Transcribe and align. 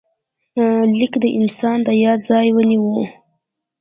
لیک 0.97 1.13
د 1.23 1.25
انسان 1.39 1.77
د 1.87 1.89
یاد 2.03 2.19
ځای 2.29 2.47
ونیو. 2.51 2.85